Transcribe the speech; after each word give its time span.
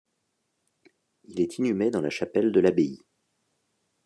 Il 1.25 1.39
est 1.39 1.59
inhumé 1.59 1.91
dans 1.91 2.01
la 2.01 2.09
chapelle 2.09 2.51
de 2.51 2.59
l'abbaye. 2.59 3.03